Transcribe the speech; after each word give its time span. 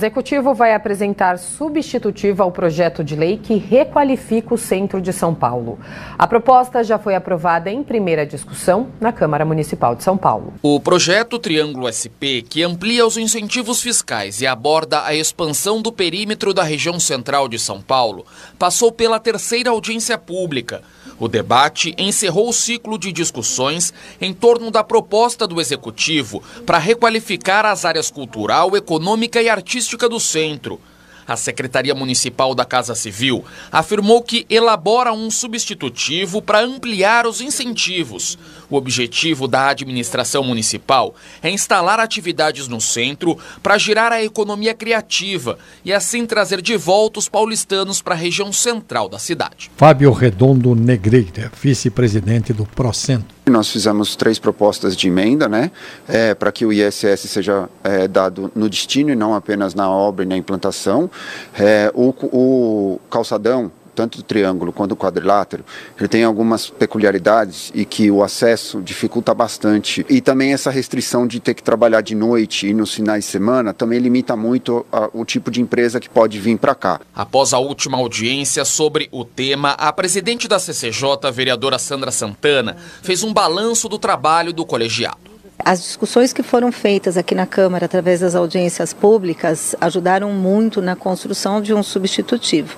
O 0.00 0.04
Executivo 0.04 0.54
vai 0.54 0.74
apresentar 0.74 1.40
substitutiva 1.40 2.44
ao 2.44 2.52
projeto 2.52 3.02
de 3.02 3.16
lei 3.16 3.36
que 3.36 3.56
requalifica 3.56 4.54
o 4.54 4.56
centro 4.56 5.00
de 5.00 5.12
São 5.12 5.34
Paulo. 5.34 5.76
A 6.16 6.24
proposta 6.24 6.84
já 6.84 7.00
foi 7.00 7.16
aprovada 7.16 7.68
em 7.68 7.82
primeira 7.82 8.24
discussão 8.24 8.90
na 9.00 9.10
Câmara 9.10 9.44
Municipal 9.44 9.96
de 9.96 10.04
São 10.04 10.16
Paulo. 10.16 10.54
O 10.62 10.78
projeto 10.78 11.36
Triângulo 11.36 11.90
SP, 11.90 12.46
que 12.48 12.62
amplia 12.62 13.04
os 13.04 13.16
incentivos 13.16 13.82
fiscais 13.82 14.40
e 14.40 14.46
aborda 14.46 15.04
a 15.04 15.16
expansão 15.16 15.82
do 15.82 15.90
perímetro 15.90 16.54
da 16.54 16.62
região 16.62 17.00
central 17.00 17.48
de 17.48 17.58
São 17.58 17.82
Paulo, 17.82 18.24
passou 18.56 18.92
pela 18.92 19.18
terceira 19.18 19.70
audiência 19.70 20.16
pública. 20.16 20.80
O 21.18 21.26
debate 21.26 21.92
encerrou 21.98 22.48
o 22.48 22.52
ciclo 22.52 22.96
de 22.96 23.10
discussões 23.10 23.92
em 24.20 24.32
torno 24.32 24.70
da 24.70 24.84
proposta 24.84 25.48
do 25.48 25.60
Executivo 25.60 26.40
para 26.64 26.78
requalificar 26.78 27.66
as 27.66 27.84
áreas 27.84 28.08
cultural, 28.08 28.76
econômica 28.76 29.42
e 29.42 29.48
artística 29.48 29.87
do 30.08 30.18
centro. 30.18 30.80
A 31.28 31.36
Secretaria 31.36 31.94
Municipal 31.94 32.54
da 32.54 32.64
Casa 32.64 32.94
Civil 32.94 33.44
afirmou 33.70 34.22
que 34.22 34.46
elabora 34.48 35.12
um 35.12 35.30
substitutivo 35.30 36.40
para 36.40 36.62
ampliar 36.62 37.26
os 37.26 37.42
incentivos. 37.42 38.38
O 38.70 38.76
objetivo 38.76 39.46
da 39.46 39.68
administração 39.68 40.42
municipal 40.42 41.14
é 41.42 41.50
instalar 41.50 42.00
atividades 42.00 42.66
no 42.66 42.80
centro 42.80 43.36
para 43.62 43.76
girar 43.76 44.10
a 44.10 44.24
economia 44.24 44.72
criativa 44.72 45.58
e 45.84 45.92
assim 45.92 46.24
trazer 46.24 46.62
de 46.62 46.78
volta 46.78 47.18
os 47.18 47.28
paulistanos 47.28 48.00
para 48.00 48.14
a 48.14 48.18
região 48.18 48.50
central 48.50 49.06
da 49.06 49.18
cidade. 49.18 49.70
Fábio 49.76 50.12
Redondo 50.12 50.74
Negreira, 50.74 51.52
vice-presidente 51.60 52.54
do 52.54 52.64
Procentro. 52.64 53.36
Nós 53.48 53.70
fizemos 53.70 54.14
três 54.14 54.38
propostas 54.38 54.94
de 54.94 55.08
emenda, 55.08 55.48
né, 55.48 55.70
é, 56.06 56.34
para 56.34 56.52
que 56.52 56.66
o 56.66 56.72
ISS 56.72 57.20
seja 57.20 57.68
é, 57.82 58.06
dado 58.06 58.52
no 58.54 58.68
destino 58.68 59.10
e 59.10 59.16
não 59.16 59.34
apenas 59.34 59.74
na 59.74 59.88
obra 59.90 60.24
e 60.24 60.28
na 60.28 60.36
implantação. 60.36 61.10
É, 61.58 61.90
o, 61.94 62.14
o 62.32 63.00
calçadão 63.10 63.70
tanto 63.98 64.20
o 64.20 64.22
triângulo 64.22 64.72
quanto 64.72 64.92
o 64.92 64.96
quadrilátero, 64.96 65.64
ele 65.98 66.06
tem 66.06 66.22
algumas 66.22 66.70
peculiaridades 66.70 67.72
e 67.74 67.84
que 67.84 68.12
o 68.12 68.22
acesso 68.22 68.80
dificulta 68.80 69.34
bastante. 69.34 70.06
E 70.08 70.20
também 70.20 70.52
essa 70.52 70.70
restrição 70.70 71.26
de 71.26 71.40
ter 71.40 71.52
que 71.52 71.64
trabalhar 71.64 72.00
de 72.00 72.14
noite 72.14 72.68
e 72.68 72.72
nos 72.72 72.94
finais 72.94 73.24
de 73.24 73.30
semana 73.32 73.74
também 73.74 73.98
limita 73.98 74.36
muito 74.36 74.86
a, 74.92 75.10
o 75.12 75.24
tipo 75.24 75.50
de 75.50 75.60
empresa 75.60 75.98
que 75.98 76.08
pode 76.08 76.38
vir 76.38 76.56
para 76.58 76.76
cá. 76.76 77.00
Após 77.12 77.52
a 77.52 77.58
última 77.58 77.98
audiência 77.98 78.64
sobre 78.64 79.08
o 79.10 79.24
tema, 79.24 79.72
a 79.72 79.92
presidente 79.92 80.46
da 80.46 80.60
CCJ, 80.60 81.26
a 81.26 81.30
vereadora 81.32 81.76
Sandra 81.76 82.12
Santana, 82.12 82.76
fez 83.02 83.24
um 83.24 83.32
balanço 83.32 83.88
do 83.88 83.98
trabalho 83.98 84.52
do 84.52 84.64
colegiado. 84.64 85.27
As 85.68 85.82
discussões 85.82 86.32
que 86.32 86.42
foram 86.42 86.72
feitas 86.72 87.18
aqui 87.18 87.34
na 87.34 87.44
Câmara 87.44 87.84
através 87.84 88.20
das 88.20 88.34
audiências 88.34 88.94
públicas 88.94 89.76
ajudaram 89.78 90.32
muito 90.32 90.80
na 90.80 90.96
construção 90.96 91.60
de 91.60 91.74
um 91.74 91.82
substitutivo. 91.82 92.74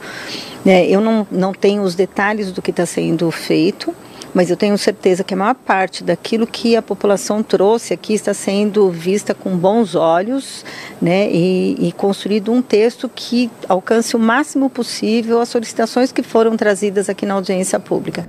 É, 0.67 0.85
eu 0.87 1.01
não, 1.01 1.25
não 1.31 1.55
tenho 1.55 1.83
os 1.85 1.95
detalhes 1.95 2.51
do 2.51 2.61
que 2.61 2.73
está 2.73 2.85
sendo 2.85 3.31
feito, 3.31 3.95
mas 4.35 4.51
eu 4.51 4.57
tenho 4.57 4.77
certeza 4.77 5.23
que 5.23 5.35
a 5.35 5.37
maior 5.37 5.55
parte 5.55 6.03
daquilo 6.03 6.49
que 6.49 6.75
a 6.75 6.83
população 6.83 7.45
trouxe 7.45 7.95
aqui 7.95 8.13
está 8.13 8.35
sendo 8.35 8.91
vista 8.91 9.37
com 9.37 9.57
bons 9.57 9.95
olhos 9.95 10.65
né, 11.01 11.31
e, 11.31 11.77
e 11.79 11.93
construído 11.93 12.51
um 12.51 12.61
texto 12.61 13.09
que 13.09 13.49
alcance 13.69 14.17
o 14.17 14.19
máximo 14.19 14.69
possível 14.69 15.41
as 15.41 15.49
solicitações 15.49 16.11
que 16.11 16.25
foram 16.25 16.57
trazidas 16.57 17.09
aqui 17.09 17.25
na 17.25 17.35
audiência 17.35 17.79
pública. 17.79 18.27